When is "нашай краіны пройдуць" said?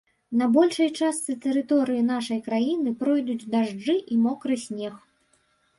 2.13-3.45